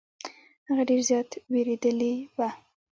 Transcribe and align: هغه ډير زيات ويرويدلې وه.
هغه 0.67 0.83
ډير 0.89 1.01
زيات 1.09 1.29
ويرويدلې 1.51 2.13
وه. 2.37 2.49